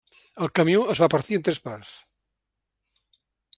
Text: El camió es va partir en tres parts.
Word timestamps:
El 0.45 0.49
camió 0.59 0.79
es 0.93 1.01
va 1.03 1.09
partir 1.15 1.37
en 1.39 1.45
tres 1.49 1.61
parts. 1.69 1.93